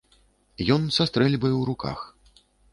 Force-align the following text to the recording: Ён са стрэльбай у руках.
Ён 0.77 0.81
са 0.97 1.07
стрэльбай 1.11 1.53
у 1.61 1.63
руках. 1.71 1.99